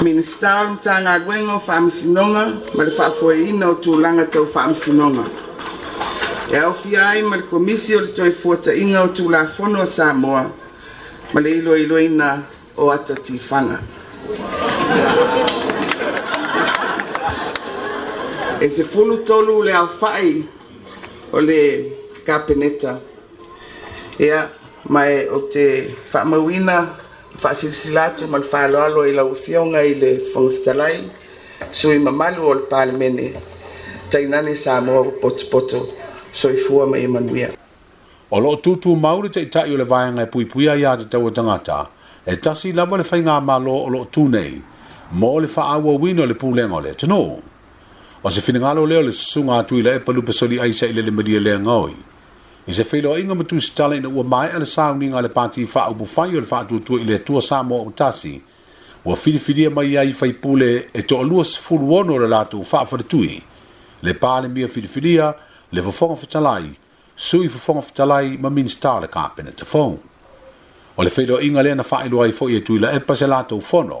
Minista 0.03 0.69
o 0.69 0.75
tanga 0.83 1.17
wengo 1.25 1.61
whamsinonga, 1.65 2.73
ma 2.75 2.83
le 2.83 2.91
whafoe 2.93 3.47
ina 3.47 3.67
o 3.69 3.75
tūlanga 3.75 4.25
tau 4.29 4.43
whamsinonga. 4.43 5.23
E 6.51 6.57
au 6.57 6.73
fi 6.73 6.97
ai 6.97 7.21
ma 7.23 7.37
le 7.37 7.43
komisi 7.43 7.95
o 7.95 8.01
le 8.01 8.07
toi 8.11 8.31
fuata 8.35 8.75
inga 8.75 9.01
o 9.01 9.07
tūla 9.15 9.45
fono 9.47 9.79
o 9.79 9.85
Samoa, 9.87 10.43
ma 11.33 11.39
le 11.39 11.51
ilo 11.51 11.77
ilo 11.77 11.95
ina 12.01 12.41
o 12.75 12.89
ata 12.91 13.15
tifanga. 13.15 13.79
e 18.59 18.67
se 18.69 18.83
fulu 18.83 19.23
tolu 19.23 19.61
le 19.63 19.71
au 19.73 19.87
fai 19.87 20.43
o 21.31 21.39
le 21.39 21.93
kapeneta. 22.25 22.99
Ea, 24.19 24.49
mai 24.89 25.29
o 25.31 25.47
te 25.47 25.95
whamawina 26.11 26.81
o 26.81 27.02
faasilasila 27.41 28.05
atu 28.05 28.27
ma 28.27 28.37
le 28.37 28.43
faaaloalo 28.51 29.05
i 29.09 29.11
lauafioga 29.13 29.81
i 29.83 29.93
le 29.95 30.09
fogafitalai 30.33 31.03
sui 31.71 31.99
mamalu 31.99 32.47
o 32.49 32.53
le 32.53 32.61
palemene 32.71 33.33
tainane 34.09 34.55
sa 34.55 34.81
moa 34.81 35.03
potopoto 35.21 35.87
soifua 36.33 36.87
ma 36.87 36.97
ia 36.97 37.09
manuia 37.09 37.49
o 38.31 38.39
loo 38.43 38.55
tutu 38.55 38.95
maule 38.95 39.29
taʻitaʻi 39.35 39.73
o 39.73 39.77
le 39.77 39.83
vaega 39.91 40.21
e 40.23 40.27
puipuia 40.31 40.77
iā 40.81 40.97
tatau 40.97 41.27
a 41.27 41.31
tagata 41.31 41.79
e 42.25 42.35
tasi 42.37 42.71
lava 42.77 42.97
le 42.97 43.03
faigā 43.09 43.35
mālo 43.49 43.73
o 43.85 43.89
loo 43.95 44.05
tu 44.13 44.27
nei 44.29 44.53
mo 45.19 45.33
o 45.37 45.41
le 45.43 45.47
faaauauina 45.55 46.23
o 46.23 46.29
le 46.31 46.35
pulega 46.41 46.75
o 46.77 46.81
le 46.85 46.93
atanō 46.95 47.19
o 48.23 48.29
se 48.29 48.41
finagalo 48.45 48.85
lea 48.85 48.99
o 49.01 49.05
le 49.09 49.13
susuga 49.19 49.57
atu 49.57 49.79
i 49.81 49.85
lae 49.85 49.95
e 49.99 50.05
palupe 50.05 50.31
soliʻai 50.39 50.69
saʻi 50.79 50.93
le 50.97 51.01
le 51.01 51.11
malia 51.11 51.37
e 51.39 51.43
leagaoi 51.49 51.91
le 51.97 52.11
i 52.67 52.71
se 52.73 52.83
filoaiga 52.83 53.33
ma 53.35 53.43
tusitala 53.43 53.95
ina 53.95 54.07
ua 54.09 54.23
mae 54.23 54.51
a 54.55 54.59
le 54.59 54.65
sauniga 54.65 55.17
a 55.17 55.21
le 55.21 55.29
pati 55.29 55.65
faaupufai 55.67 56.37
o 56.37 56.41
le 56.41 56.47
faatuatua 56.47 57.01
i 57.01 57.05
le 57.05 57.15
atua 57.19 57.41
sa 57.41 57.63
mo 57.63 57.81
o 57.83 57.91
tasi 57.95 58.39
ua 59.05 59.15
filifilia 59.19 59.69
mai 59.69 59.97
ai 59.97 60.13
faipule 60.15 60.87
e 60.93 61.01
toʻalua 61.03 61.43
sefulu 61.43 61.95
ono 61.95 62.15
o 62.15 62.19
le 62.23 62.27
latou 62.27 62.63
faafaletui 62.63 63.41
le 64.03 64.13
palemia 64.13 64.67
filifilia 64.67 65.33
le 65.71 65.81
fofoga 65.81 66.15
fetalai 66.15 66.71
sui 67.15 67.49
fofoga 67.49 67.81
fetalai 67.81 68.37
ma 68.39 68.49
minista 68.49 68.93
o 68.95 68.99
le 69.03 69.07
kapena 69.07 69.51
tafou 69.51 69.99
o 70.97 71.03
le 71.03 71.09
feiloaʻiga 71.09 71.63
lea 71.63 71.75
na 71.75 71.83
faailo 71.83 72.21
ai 72.21 72.31
foʻi 72.31 72.55
e 72.57 72.61
tuila 72.61 72.93
epa 72.95 73.15
se 73.15 73.27
latou 73.27 73.59
fono 73.61 73.99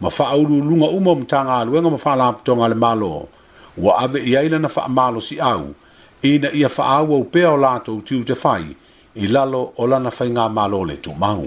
ma 0.00 0.08
faaulūluga 0.08 0.88
uma 0.96 1.10
o 1.10 1.14
matagaluega 1.20 1.90
ma 1.92 1.98
faalapotoga 1.98 2.64
a 2.64 2.68
le 2.68 2.74
malo 2.74 3.28
ua 3.76 3.98
ave 4.00 4.24
i 4.32 4.36
ai 4.36 4.48
lana 4.48 4.68
faamalosiʻau 4.68 5.62
si 5.68 5.76
ina 6.22 6.50
ia 6.52 6.68
faaua 6.68 7.16
o 7.16 7.24
pea 7.24 7.50
o 7.52 7.56
latou 7.56 8.00
tiu 8.00 8.24
te 8.24 8.34
fai 8.34 8.66
i 9.14 9.26
lalo 9.26 9.72
o 9.76 9.86
lana 9.86 10.10
faigā 10.10 10.48
malo 10.50 10.84
le 10.84 10.96
tumau 10.96 11.42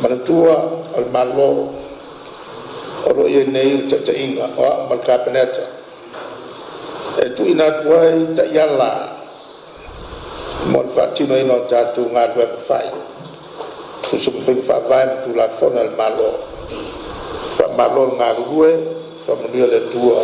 ma 0.00 0.08
e 0.08 0.12
e 0.12 0.14
le 0.14 0.18
tua 0.24 0.56
o 0.96 1.00
le 1.00 1.10
malo 1.12 1.48
o 3.06 3.10
loo 3.16 3.28
ia 3.28 3.44
nei 3.50 3.74
u 3.74 3.78
taʻitaʻiga 3.90 4.44
o 4.58 4.62
aʻo 4.66 4.88
ma 4.88 4.94
le 4.96 5.02
kapeneta 5.06 5.62
e 7.24 7.28
tuuina 7.36 7.64
atu 7.66 7.88
ai 7.94 8.26
taʻiala 8.38 8.88
mo 10.72 10.82
le 10.82 10.88
faatinoina 10.88 11.54
o 11.54 11.60
tatou 11.68 12.08
galue 12.12 12.46
pafai 12.56 12.86
tusukafiga 14.10 14.62
faavae 14.62 15.06
ma 15.06 15.16
tulafona 15.24 15.82
le 15.84 15.92
malo 15.98 16.28
faamalo 17.56 18.04
le 18.06 18.16
galulue 18.18 18.72
faamunia 19.26 19.66
le 19.66 19.80
tua 19.92 20.20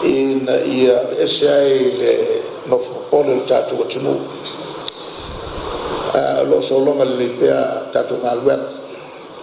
ina 0.03 0.57
ia 0.65 0.97
ese 1.23 1.47
ai 1.49 1.79
le 1.99 2.41
nofopopole 2.67 3.35
le 3.35 3.45
tatou 3.47 3.81
atunuu 3.83 4.17
o 4.19 6.17
eh, 6.17 6.43
loo 6.49 6.61
sologa 6.61 7.03
lelei 7.05 7.29
pea 7.39 7.87
tatou 7.93 8.19
galuega 8.21 8.69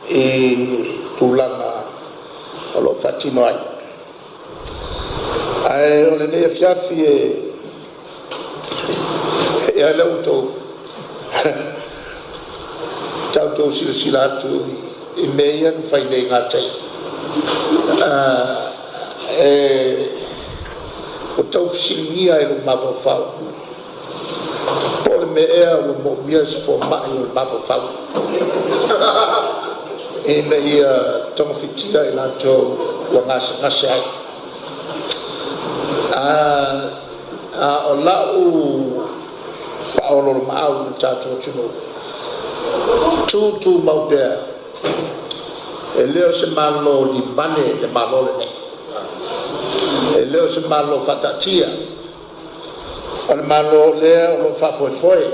i 0.09 0.85
tulaga 1.19 1.73
o 2.77 2.81
loo 2.81 2.95
faatino 2.95 3.45
ai 3.45 3.57
ae 5.75 6.07
o 6.13 6.17
lenei 6.17 6.45
afiafi 6.45 6.97
e 7.03 7.15
e 9.75 9.83
aleu 9.85 10.21
tou 10.23 10.45
tautou 13.33 13.73
silasila 13.73 14.23
atu 14.23 14.93
e 15.17 15.29
meia 15.29 15.71
no 15.71 15.79
ah, 15.79 15.81
é, 15.81 15.81
é 15.81 15.83
fainei 15.83 16.25
gatai 16.29 16.71
é 19.31 19.75
e 21.39 21.41
o 21.41 21.45
tau 21.45 21.69
fisilingia 21.71 22.41
e 22.43 22.47
o 22.53 22.65
mafafau 22.65 23.35
por 25.05 25.27
meia 25.29 25.79
o 25.81 25.95
momia 26.03 26.45
se 26.47 26.57
formai 26.63 27.09
o 27.11 27.31
mafafau 27.33 27.91
e 30.27 30.43
meia 30.43 30.59
ia 30.61 31.27
togofitia 31.37 32.05
e 32.07 32.11
latou 32.15 32.77
ua 33.13 33.23
gasegase 33.23 33.87
ai 33.87 34.03
a 36.15 36.19
ah, 36.19 36.91
ah, 37.61 37.89
o 37.89 37.95
la'u 38.05 39.05
fa'aololo 39.95 40.43
ma'au 40.49 40.73
i 40.75 40.83
le 40.89 40.93
tatou 40.99 41.33
atunuu 41.39 41.71
tutū 43.31 43.79
mau 43.87 44.07
pea 44.11 44.54
e 45.99 46.07
leo 46.07 46.33
se 46.33 46.47
malo 46.47 47.13
li 47.13 47.21
bane 47.37 47.67
le 47.81 47.87
malo 47.89 48.19
le 48.39 48.45
ne 48.45 50.19
e 50.19 50.25
leo 50.27 50.49
se 50.49 50.61
malo 50.69 51.01
fatatia 51.01 51.69
o 53.29 53.35
le 53.35 53.43
malo 53.43 53.95
le 54.01 54.15
o 54.29 54.43
lo 54.43 54.53
fa 54.53 54.73
foe 54.73 54.91
foe 54.91 55.25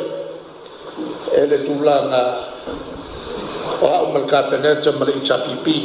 e 1.35 1.47
le 1.47 1.59
tula 1.63 1.97
nga 2.07 2.23
o 3.83 3.87
hao 3.89 4.07
mal 4.13 4.27
kapeneta 4.27 4.93
mal 4.93 5.09
i 5.09 5.21
chapipi 5.25 5.77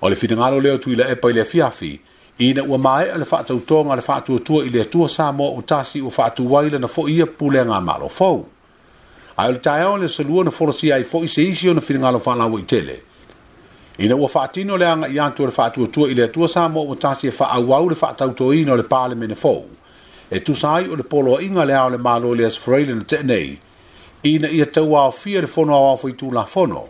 o 0.00 0.08
le 0.08 0.16
fina 0.16 0.36
ngalo 0.36 0.60
leo 0.60 0.78
tui 0.78 0.94
la 0.96 1.08
epa 1.08 1.30
i 1.30 1.32
le 1.32 1.44
fiafi 1.44 2.00
i 2.38 2.52
na 2.54 2.62
ua 2.66 2.78
mai 2.78 3.08
a 3.10 3.16
le 3.18 3.24
fa 3.24 3.42
tau 3.44 3.60
tonga 3.64 3.94
le 3.94 4.02
fa 4.02 4.20
tua 4.20 4.38
tua 4.38 4.64
i 4.64 4.68
le 4.70 4.88
tua 4.88 5.08
sa 5.08 5.32
mo 5.32 5.46
o 5.58 5.62
tasi 5.62 6.00
o 6.00 6.10
fa 6.10 6.30
tua 6.30 6.46
wai 6.52 6.70
le 6.70 6.78
na 6.78 6.86
fo 6.86 7.08
ia 7.08 7.26
pule 7.26 7.64
nga 7.64 7.80
malo 7.80 8.08
fau 8.08 8.51
ae 9.42 9.48
o 9.48 9.52
le 9.52 9.58
taeao 9.58 9.98
le 9.98 10.04
asalua 10.04 10.40
ona 10.40 10.50
forsi 10.50 10.92
ai 10.92 11.02
foʻi 11.02 11.28
se 11.28 11.42
isi 11.42 11.68
ona 11.68 11.80
filigalo 11.80 12.18
faalaua 12.20 12.60
i 12.60 12.62
tele 12.62 13.00
ina 13.98 14.14
ua 14.16 14.28
faatino 14.28 14.76
le 14.76 14.86
agaʻi 14.86 15.20
atu 15.24 15.42
o 15.42 15.46
le 15.46 15.52
faatuatua 15.52 16.10
i 16.10 16.14
le 16.14 16.24
atua 16.28 16.48
sa 16.48 16.68
mo 16.68 16.84
ua 16.84 16.96
tasi 16.96 17.28
e 17.28 17.30
faaauau 17.30 17.88
le 17.90 17.94
faatautoina 17.94 18.72
o 18.72 18.76
le 18.76 18.82
palemene 18.82 19.34
fou 19.34 19.64
e 20.30 20.40
tu 20.40 20.54
sai 20.54 20.88
o 20.88 20.96
le 20.96 21.02
poloaʻiga 21.02 21.66
lea 21.66 21.84
o 21.86 21.90
le 21.90 21.98
malo 21.98 22.34
le 22.34 22.46
asfraile 22.46 22.92
e 22.92 22.94
na 22.94 23.04
tee 23.04 23.22
nei 23.22 23.58
ina 24.22 24.48
ia 24.50 24.66
tauaofia 24.66 25.40
le 25.40 25.46
fono 25.46 25.98
la 26.32 26.44
fono. 26.46 26.88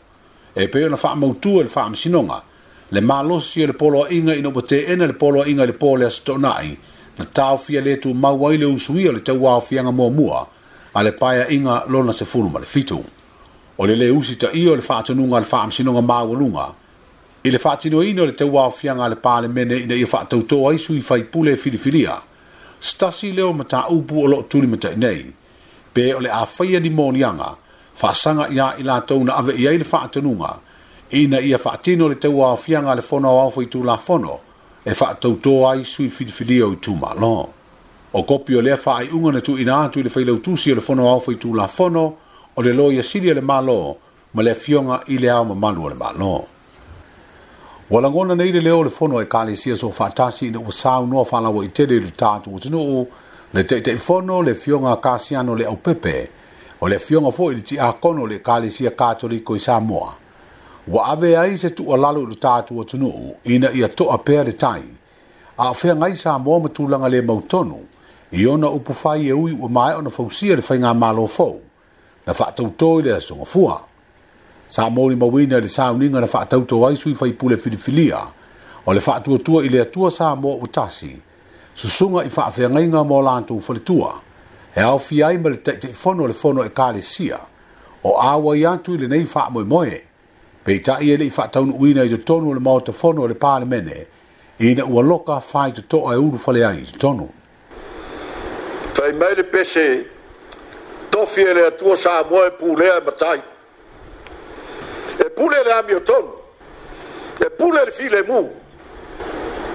e 0.55 0.68
pei 0.68 0.85
ona 0.85 0.96
faamautua 0.96 1.61
e 1.61 1.62
le 1.62 1.68
faamasinoga 1.68 2.42
le 2.90 3.00
malosi 3.00 3.64
o 3.64 3.66
le 3.66 3.72
polo 3.72 3.98
poloaʻiga 4.05 4.37
ina 4.38 4.48
ua 4.48 4.62
teena 4.62 5.07
le 5.07 5.12
poloaʻiga 5.12 5.48
inga 5.48 5.66
le 5.66 5.72
po 5.72 5.96
le 5.96 6.07
asotoʻanaʻi 6.07 6.77
na 7.18 7.24
taofia 7.24 7.81
le 7.81 7.96
tu 7.96 8.09
ai 8.46 8.57
le 8.57 8.66
usuia 8.66 9.09
o 9.09 9.12
le 9.12 9.20
tauaofiaga 9.20 9.90
muamua 9.90 10.16
mua 10.20 10.48
ale 10.94 11.12
paia 11.12 11.46
inga 11.50 11.85
lona 11.88 12.12
se 12.12 12.24
fulu 12.24 12.48
male 12.48 12.66
fitu. 12.66 13.05
O 13.78 13.87
le 13.87 14.09
usi 14.11 14.37
ta 14.37 14.50
io 14.52 14.74
le 14.74 14.83
fatanunga 14.83 15.38
le 15.40 15.44
faamsinunga 15.44 16.00
maa 16.02 16.72
I 17.44 17.50
le 17.50 17.59
fatino 17.59 18.02
ino 18.02 18.24
le 18.24 18.35
tewa 18.35 18.70
fianga 18.70 19.09
le 19.09 19.16
pale 19.16 19.48
mene 19.48 19.74
ina 19.76 19.94
ia 19.94 20.07
fatautoa 20.07 20.74
isu 20.74 20.92
i 20.94 21.00
faipule 21.00 21.57
filifilia. 21.57 22.22
Stasi 22.81 23.33
leo 23.33 23.52
mata 23.52 23.88
upu 23.88 24.22
o 24.22 24.26
lo 24.28 24.42
tuli 24.42 24.66
mata 24.66 24.90
nei 24.94 25.33
Pe 25.92 26.14
ole 26.14 26.22
le 26.22 26.31
a 26.31 26.46
faya 26.46 26.78
di 26.81 26.90
monianga, 26.90 27.57
fasanga 27.94 28.46
ia 28.48 28.76
ila 28.78 29.00
tauna 29.00 29.35
ave 29.37 29.52
ia 29.55 29.70
le 29.70 29.83
fatanunga. 29.85 30.61
Ina 31.11 31.40
ia 31.40 31.59
fatino 31.59 32.07
le 32.09 32.14
tewa 32.16 32.57
nga 32.68 32.94
le 32.94 33.02
fono 33.02 33.28
wafo 33.35 33.61
i 33.61 33.66
tu 33.66 33.83
la 33.83 33.96
fono. 33.98 34.38
E 34.85 34.94
fatautoa 34.94 35.76
isu 35.81 36.02
i 36.02 36.09
filifilia 36.11 36.66
o 36.66 36.72
i 36.72 36.76
tu 36.78 36.94
malon. 36.94 37.48
o 38.14 38.22
kopi 38.22 38.55
o 38.57 38.61
lea 38.62 38.77
faaiʻuga 38.77 39.33
na 39.33 39.40
tuuina 39.40 39.81
atu 39.85 40.01
i 40.01 40.03
le 40.03 40.11
failautusi 40.11 40.72
o 40.72 40.75
le 40.75 40.81
fono 40.81 41.09
ao 41.09 41.20
faitulafono 41.20 42.14
o 42.57 42.62
le 42.62 42.72
lo 42.72 42.92
ia 42.92 43.03
sili 43.03 43.35
le 43.35 43.40
malo 43.40 43.96
ma 44.35 44.42
le 44.42 44.51
afioga 44.51 45.01
i 45.09 45.16
le 45.18 45.31
ao 45.31 45.44
mamalu 45.44 45.85
o 45.85 45.88
le 45.88 45.94
malo 45.94 46.44
ua 47.90 48.01
lagona 48.01 48.35
nei 48.35 48.53
le 48.53 48.61
lea 48.61 48.77
o 48.77 48.85
le 48.85 48.90
fono 48.90 49.20
e 49.20 49.25
kalesia 49.25 49.75
so 49.77 49.90
faatasi 49.90 50.46
ina 50.46 50.59
ua 50.61 50.70
saunoa 50.72 51.25
faalaua 51.25 51.64
i 51.64 51.68
tele 51.68 51.94
i 51.96 52.01
le 52.01 52.11
tatou 52.11 52.57
atunuu 52.57 53.07
le 53.55 53.62
taʻitaʻifono 53.62 54.42
le 54.44 54.51
afioga 54.51 54.96
kasiano 54.96 55.57
le 55.57 55.64
aupepe 55.66 56.29
o 56.81 56.88
le 56.88 56.96
afioga 56.96 57.29
foʻi 57.33 57.55
le 57.57 57.62
tiʻakono 57.62 58.29
le 58.29 58.38
kalesia 58.38 58.90
katoliko 58.90 59.57
i 59.57 59.59
samoa 59.59 60.12
ua 60.88 61.07
ave 61.16 61.37
ai 61.38 61.57
se 61.59 61.68
tuʻalalo 61.68 62.22
i 62.22 62.27
le 62.29 62.35
tatou 62.37 62.81
atunuu 62.83 63.37
ina 63.44 63.72
ia 63.72 63.87
toʻa 63.88 64.18
pea 64.20 64.44
le 64.44 64.53
tai 64.53 64.85
aʻafeagai 65.59 66.14
sa 66.16 66.37
moa 66.38 66.61
ma 66.61 66.68
tulaga 66.68 67.09
lē 67.09 67.25
mautonu 67.25 67.81
i 68.33 68.47
ona 68.47 68.71
upu 68.71 68.95
fai 68.95 69.29
e 69.29 69.33
ui 69.33 69.53
ua 69.53 69.68
mai 69.68 69.95
ona 69.95 70.11
fausia 70.11 70.57
le 70.57 70.62
whainga 70.68 70.95
malo 70.95 71.27
fau, 71.27 71.61
na 72.27 72.33
whaatautoi 72.33 73.03
le 73.03 73.12
asonga 73.14 73.45
fua. 73.45 73.83
Sa 74.68 74.88
mōri 74.88 75.16
mawina 75.16 75.61
le 75.61 75.68
sauninga 75.68 76.21
na 76.21 76.27
whaatautoi 76.27 76.88
aisu 76.90 77.09
i 77.11 77.16
whaipule 77.21 77.57
filifilia, 77.57 78.23
o 78.87 78.92
le 78.95 79.01
whaatua 79.07 79.64
i 79.64 79.68
le 79.68 79.81
atua 79.83 80.11
sa 80.11 80.33
mō 80.35 80.57
utasi, 80.62 81.16
susunga 81.75 82.25
i 82.25 82.31
whaafia 82.37 82.71
ngainga 82.71 82.99
mō 83.05 83.23
lantu 83.23 83.57
ufale 83.57 83.81
tua, 83.85 84.14
he 84.75 84.81
au 84.81 84.99
fiai 84.99 85.37
ma 85.38 85.49
le 85.51 85.57
teitei 85.62 85.92
fono 85.92 86.27
le 86.27 86.33
fono 86.33 86.64
e 86.64 86.68
kāle 86.73 87.03
sia, 87.03 87.38
o 88.05 88.16
awa 88.23 88.57
i 88.57 88.64
antu 88.64 88.92
i 88.92 88.95
e 88.95 88.99
le 88.99 89.07
nei 89.09 89.29
wha 89.35 89.51
moe 89.51 89.64
moe, 89.64 90.01
pei 90.64 90.81
ta 90.81 90.97
i 91.01 91.11
ele 91.12 91.27
i 91.27 91.31
whaataun 91.37 91.77
uina 91.79 92.05
i 92.05 92.09
te 92.09 92.16
tonu 92.25 92.55
le 92.55 92.61
mō 92.64 92.81
te 92.83 92.92
fono 92.97 93.27
le 93.29 93.35
pāle 93.37 93.68
mene, 93.68 94.07
i 94.59 94.73
na 94.75 94.87
ua 94.88 95.03
loka 95.05 95.37
whai 95.53 95.73
te 95.73 95.83
toa 95.85 96.14
e 96.14 96.16
uru 96.16 96.40
whale 96.47 96.64
ai 96.66 96.83
te 96.88 96.97
tonu 96.99 97.29
ai 99.12 99.18
mai 99.18 99.35
le 99.35 99.44
pese 99.44 100.11
tofi 101.11 101.42
e 101.42 101.53
le 101.53 101.64
atua 101.66 101.94
sa 101.96 102.18
amoa 102.25 102.46
e 102.46 102.51
pūlea 102.57 102.96
e 102.96 103.01
matai. 103.05 103.42
E 105.18 105.27
pule 105.31 105.62
le 105.62 105.72
amio 105.72 106.01
ton, 106.03 106.29
e 107.38 107.51
pule 107.51 107.85
le 107.85 107.90
file 107.90 108.22
mu, 108.22 108.40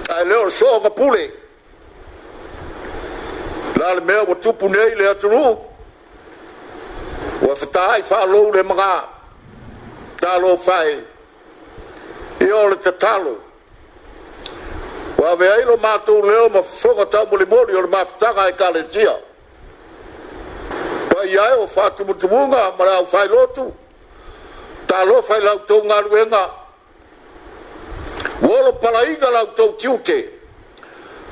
ai 0.08 0.26
leo 0.26 0.44
le 0.44 0.50
soa 0.50 0.90
pule. 0.90 1.32
La 3.74 3.94
le 3.94 4.00
mea 4.00 4.22
wa 4.22 4.34
tupu 4.34 4.66
nei 4.66 4.94
le 4.96 5.06
atunu, 5.06 5.58
wa 7.46 7.54
fatai 7.54 8.02
wha 8.08 8.24
lou 8.24 8.50
le 8.52 8.62
mga, 8.62 9.08
ta 10.20 10.36
lo 10.38 10.56
fai, 10.56 11.04
i 12.38 12.50
o 12.50 12.68
le 12.68 12.78
tatalo. 12.78 13.38
Wa 15.18 15.34
vea 15.36 15.56
ilo 15.60 15.76
mātou 15.76 16.22
leo 16.24 16.48
ma 16.48 16.62
fonga 16.62 17.06
tamu 17.06 17.36
li 17.36 17.44
mori 17.46 17.74
o 17.74 17.80
le 17.80 17.88
mātanga 17.88 18.46
e 18.48 18.52
kalentia. 18.54 19.10
Wa 19.14 19.26
fai 21.18 21.36
ae 21.38 21.52
o 21.54 21.66
faatumutumuga 21.66 22.72
ma 22.78 22.84
le 22.84 22.90
aufai 22.96 23.28
lotu 23.28 23.74
talo 24.86 25.22
fai 25.22 25.40
lautou 25.40 25.82
galuega 25.82 26.50
uolo 28.42 28.72
palaiga 28.74 29.30
lautou 29.30 29.74
tiute 29.76 30.30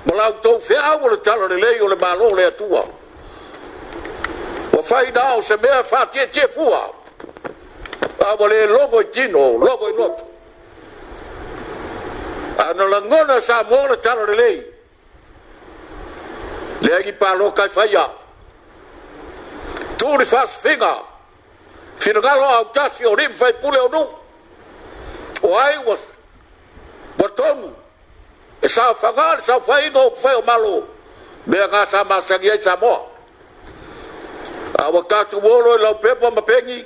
ma 0.05 0.15
lautou 0.15 0.59
feau 0.61 1.05
o 1.05 1.09
le 1.09 1.21
talalelei 1.21 1.81
o 1.81 1.87
le 1.89 1.95
malo 1.97 2.35
le 2.35 2.45
atua 2.45 2.85
ua 4.73 4.83
faina 4.83 5.37
o 5.37 5.41
se 5.43 5.57
mea 5.57 5.85
fatietie 5.85 6.49
fua 6.49 6.91
aua 8.27 8.47
lē 8.49 8.67
logo 8.67 9.01
i 9.01 9.11
tino 9.11 9.57
logo 9.59 9.89
i 9.89 9.93
lotu 9.95 10.25
ana 12.59 12.85
lagona 12.87 13.39
sa 13.41 13.63
mo 13.63 13.87
le 13.87 13.97
talalelei 14.01 14.67
leagi 16.81 17.13
palo 17.13 17.53
kaifaia 17.53 18.26
tu 19.99 20.17
li 20.19 20.25
fas 20.25 20.57
finga 20.63 20.95
finagalo 21.99 22.45
au 22.45 22.65
tasi 22.75 23.05
o 23.07 23.15
rim 23.15 23.33
fai 23.35 23.53
pule 23.61 23.79
o 23.79 23.89
nu 23.89 24.03
o 25.43 25.57
ai 25.59 25.77
wa 25.87 25.97
wa 27.19 27.29
tonu 27.37 27.69
e 28.63 28.69
sa 28.69 28.95
fangal 29.01 29.43
sa 29.43 29.61
fai 29.67 29.89
inga 29.89 30.01
o 30.01 30.11
fai 30.23 30.35
o 30.35 30.43
malo 30.47 30.83
me 31.47 31.59
a 31.61 31.69
ngasa 31.69 32.05
masangi 32.05 32.51
ai 32.51 32.61
samoa 32.63 33.01
a 34.79 34.91
wa 34.91 35.03
tatu 35.05 35.41
wolo 35.45 35.75
e 35.79 35.83
lau 35.83 35.95
pepo 35.95 36.31
ma 36.31 36.43
pengi 36.43 36.85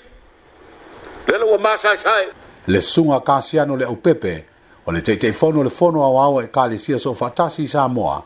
lele 1.26 1.44
wa 1.44 1.58
masai 1.58 1.96
sai 1.96 2.28
le 2.66 2.80
sunga 2.80 3.20
kasiano 3.20 3.76
le 3.76 3.84
au 3.84 3.96
pepe 3.96 4.46
o 4.86 4.92
le 4.92 5.02
teitei 5.02 5.32
fono 5.32 5.62
le 5.62 5.70
fono 5.70 6.02
au 6.04 6.16
au 6.20 6.40
e 6.40 6.46
kalesia 6.46 6.98
so 6.98 7.14
fatasi 7.14 7.66
samoa 7.68 8.22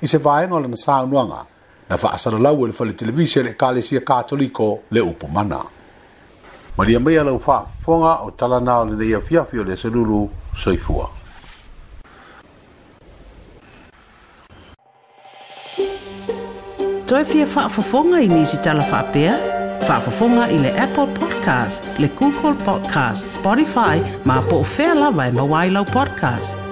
i 0.00 0.06
se 0.06 0.18
vaenga 0.18 0.60
le 0.60 0.68
nasa 0.68 1.02
unuanga 1.02 1.51
na 1.92 1.98
faasala 1.98 2.36
e 2.36 2.40
e 2.40 2.42
lau 2.42 2.64
i 2.64 2.66
le 2.68 2.72
fale 2.72 2.94
televisi 2.94 3.42
le 3.42 3.50
ekalesia 3.50 4.00
katoliko 4.00 4.80
le 4.90 5.00
upu 5.00 5.26
mana 5.28 5.60
ma 6.76 6.84
lia 6.88 7.00
mai 7.00 7.18
alau 7.20 7.36
faafofoga 7.38 8.12
o 8.26 8.30
talana 8.30 8.78
o 8.80 8.84
lenei 8.88 9.12
afiafi 9.14 9.58
o 9.60 9.64
le 9.66 9.72
asalulu 9.76 10.22
soifua 10.56 11.10
toe 17.10 17.22
fia 17.24 17.46
faafofoga 17.46 18.20
i 18.24 18.28
nisi 18.32 18.56
tala 18.64 18.82
faapea 18.88 19.36
faafofoga 19.86 20.48
i 20.50 20.58
le 20.64 20.72
apple 20.86 21.06
podcast 21.20 21.92
le 21.98 22.08
google 22.08 22.54
podcast 22.64 23.34
spotify 23.36 23.96
ma 24.24 24.40
po 24.48 24.56
o 24.56 24.64
fea 24.76 24.94
lava 24.94 25.26
e 25.28 25.32
mauā 25.38 25.66
i 25.66 25.70
lau 25.76 25.84
podcast 25.92 26.71